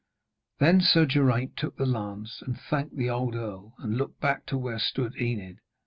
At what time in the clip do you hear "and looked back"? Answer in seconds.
3.77-4.47